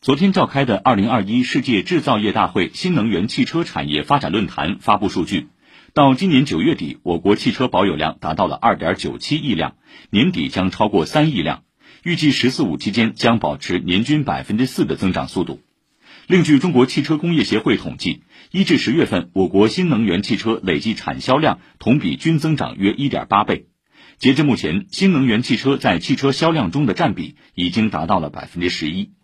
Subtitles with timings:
[0.00, 5.48] 昨天召开的二零二一世界制造业大会新能源汽车产业发展论坛发布数据。
[5.92, 9.74] 到今年九月底我国汽车保有量达到了二点九七亿辆
[10.10, 11.64] 年底将超过三亿辆
[12.04, 15.60] 预计十四五期间将保持年均百分之四的增长速度。
[16.28, 18.22] 另据中国汽车工业协会统计
[18.52, 23.66] 一至十月份我国新能源汽车累计产销量同比均增长约一点八倍。
[24.18, 29.17] 截至目前新能源汽车在汽车销量中的占比已经达到了百分之十一。